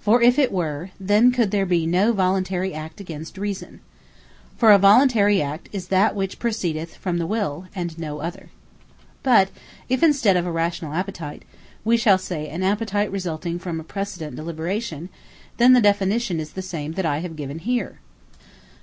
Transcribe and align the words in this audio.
For 0.00 0.20
if 0.20 0.38
it 0.38 0.52
were, 0.52 0.90
then 1.00 1.32
could 1.32 1.50
there 1.50 1.64
be 1.64 1.86
no 1.86 2.12
Voluntary 2.12 2.74
Act 2.74 3.00
against 3.00 3.38
Reason. 3.38 3.80
For 4.58 4.70
a 4.70 4.76
Voluntary 4.78 5.40
Act 5.40 5.70
is 5.72 5.88
that, 5.88 6.14
which 6.14 6.38
proceedeth 6.38 6.96
from 6.96 7.16
the 7.16 7.26
Will, 7.26 7.68
and 7.74 7.98
no 7.98 8.18
other. 8.18 8.50
But 9.22 9.48
if 9.88 10.02
in 10.02 10.12
stead 10.12 10.36
of 10.36 10.44
a 10.46 10.52
Rationall 10.52 10.92
Appetite, 10.94 11.46
we 11.86 11.96
shall 11.96 12.18
say 12.18 12.50
an 12.50 12.62
Appetite 12.62 13.10
resulting 13.10 13.58
from 13.58 13.80
a 13.80 13.82
precedent 13.82 14.36
Deliberation, 14.36 15.08
then 15.56 15.72
the 15.72 15.80
Definition 15.80 16.38
is 16.38 16.52
the 16.52 16.60
same 16.60 16.92
that 16.92 17.06
I 17.06 17.20
have 17.20 17.34
given 17.34 17.58
here. 17.60 17.98